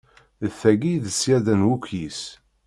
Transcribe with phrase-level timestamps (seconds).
[0.43, 2.21] D tagi i d ṣṣyada n wukyis!